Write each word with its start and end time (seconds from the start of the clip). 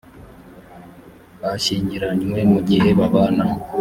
bashyingiranywe 1.41 2.39
mu 2.51 2.59
gihe 2.69 2.89
babana 2.97 3.45